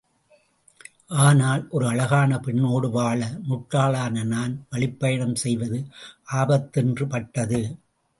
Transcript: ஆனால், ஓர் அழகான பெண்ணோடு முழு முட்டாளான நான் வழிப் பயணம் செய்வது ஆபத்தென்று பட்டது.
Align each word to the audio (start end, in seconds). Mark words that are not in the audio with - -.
ஆனால், 1.23 1.67
ஓர் 1.69 1.83
அழகான 1.83 2.39
பெண்ணோடு 2.39 2.89
முழு 2.89 3.27
முட்டாளான 3.49 4.23
நான் 4.25 4.65
வழிப் 4.69 4.99
பயணம் 4.99 5.35
செய்வது 5.35 5.87
ஆபத்தென்று 6.23 7.07
பட்டது. 7.07 7.61